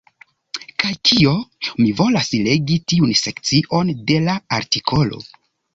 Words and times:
Kaj 0.83 0.93
kio? 1.09 1.33
Mi 1.83 1.91
volas 2.01 2.33
legi 2.49 2.81
tiun 2.93 3.15
sekcion 3.23 3.95
de 4.11 4.23
la 4.31 4.41
artikolo. 4.61 5.27